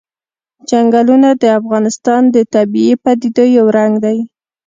[0.69, 4.17] چنګلونه د افغانستان د طبیعي پدیدو یو رنګ دی.